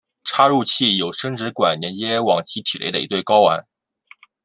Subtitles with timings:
[0.23, 3.67] 插入器有生殖管连接往其体内的一对睾丸。